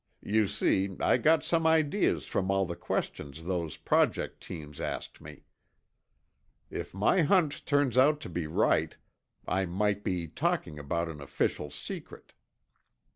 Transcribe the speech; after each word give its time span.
You 0.23 0.47
see, 0.47 0.89
I 0.99 1.17
got 1.17 1.43
some 1.43 1.67
ideas 1.67 2.25
from 2.25 2.49
all 2.49 2.65
the 2.65 2.75
questions 2.75 3.43
those 3.43 3.77
Project 3.77 4.41
teams 4.41 4.81
asked 4.81 5.21
me. 5.21 5.43
If 6.71 6.95
my 6.95 7.21
hunch 7.21 7.63
turns 7.65 7.99
out 7.99 8.19
to 8.21 8.29
be 8.29 8.47
right, 8.47 8.97
I 9.47 9.67
might 9.67 10.03
be 10.03 10.27
talking 10.27 10.79
about 10.79 11.07
an 11.07 11.21
official 11.21 11.69
secret." 11.69 12.33